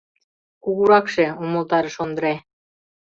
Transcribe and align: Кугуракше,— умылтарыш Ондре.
Кугуракше,— 0.63 1.25
умылтарыш 1.43 1.95
Ондре. 2.03 2.33